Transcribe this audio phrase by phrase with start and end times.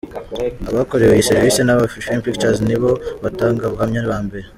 [0.71, 2.91] Abakorewe iyi serivisi na Afrifame Pictures nibo
[3.23, 4.47] batangabuhamya ba mbere.